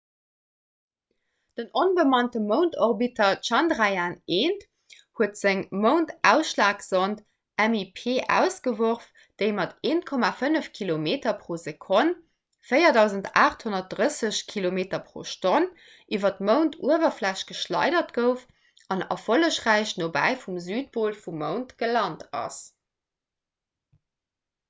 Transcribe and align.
den 1.59 1.67
onbemannte 1.81 2.39
moundorbiter 2.51 3.27
chandrayaan-1 3.49 4.63
huet 5.19 5.35
seng 5.41 5.59
moundaschlagsond 5.83 7.21
mip 7.73 8.01
ausgeworf 8.37 9.03
déi 9.43 9.51
mat 9.59 9.75
1,5 9.91 10.69
kilometer 10.79 11.35
pro 11.43 11.59
sekonn 11.65 12.09
4 12.71 12.95
830 13.43 14.41
km/h 14.55 15.53
iwwer 16.17 16.35
d'mounduwerfläch 16.39 17.47
geschleidert 17.53 18.13
gouf 18.19 18.47
an 18.97 19.07
erfollegräich 19.19 19.93
nobäi 20.05 20.33
vum 20.45 20.57
südpol 20.69 21.23
vum 21.27 21.39
mound 21.47 21.77
gelant 21.85 22.29
ass 22.45 22.61